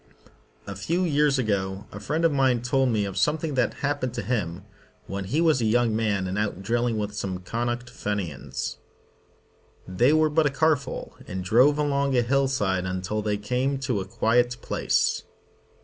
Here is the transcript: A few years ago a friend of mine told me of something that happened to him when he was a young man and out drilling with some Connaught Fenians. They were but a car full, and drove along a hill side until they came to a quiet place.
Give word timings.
A 0.65 0.75
few 0.75 1.03
years 1.03 1.37
ago 1.37 1.85
a 1.91 1.99
friend 1.99 2.25
of 2.25 2.31
mine 2.31 2.63
told 2.63 2.89
me 2.89 3.05
of 3.05 3.17
something 3.19 3.53
that 3.53 3.75
happened 3.85 4.15
to 4.15 4.23
him 4.23 4.63
when 5.05 5.25
he 5.25 5.39
was 5.41 5.61
a 5.61 5.65
young 5.65 5.95
man 5.95 6.25
and 6.25 6.39
out 6.39 6.63
drilling 6.63 6.97
with 6.97 7.13
some 7.13 7.37
Connaught 7.37 7.87
Fenians. 7.87 8.79
They 9.87 10.11
were 10.11 10.31
but 10.31 10.47
a 10.47 10.49
car 10.49 10.75
full, 10.75 11.15
and 11.27 11.43
drove 11.43 11.77
along 11.77 12.17
a 12.17 12.23
hill 12.23 12.47
side 12.47 12.85
until 12.85 13.21
they 13.21 13.37
came 13.37 13.77
to 13.81 13.99
a 14.01 14.05
quiet 14.05 14.57
place. 14.63 15.21